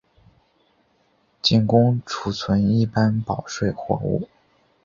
[1.43, 4.27] 仅供存储一般保税货物。